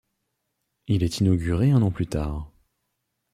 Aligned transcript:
Il 0.87 1.03
est 1.03 1.19
inauguré 1.19 1.69
un 1.69 1.83
an 1.83 1.91
plus 1.91 2.07
tard. 2.07 2.51